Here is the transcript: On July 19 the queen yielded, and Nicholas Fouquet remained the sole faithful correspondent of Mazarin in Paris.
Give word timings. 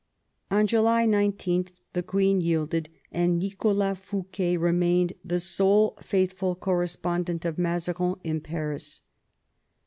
On 0.49 0.65
July 0.65 1.05
19 1.05 1.67
the 1.93 2.01
queen 2.01 2.41
yielded, 2.41 2.89
and 3.11 3.37
Nicholas 3.37 3.99
Fouquet 3.99 4.57
remained 4.57 5.13
the 5.23 5.39
sole 5.39 5.95
faithful 6.01 6.55
correspondent 6.55 7.45
of 7.45 7.59
Mazarin 7.59 8.15
in 8.23 8.41
Paris. 8.41 9.01